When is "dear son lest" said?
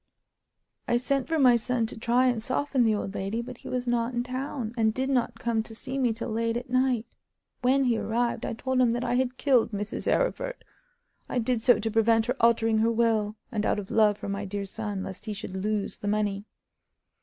14.43-15.25